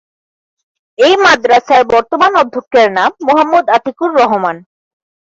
এই 0.99 1.15
মাদ্রাসার 1.23 1.83
বর্তমান 1.93 2.31
অধ্যক্ষের 2.41 2.87
নাম 2.97 3.11
মোহাম্মদ 3.27 3.65
আতিকুর 3.77 4.11
রহমান। 4.19 4.55